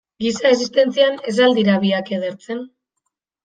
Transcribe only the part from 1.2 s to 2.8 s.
ez al dira biak edertzen?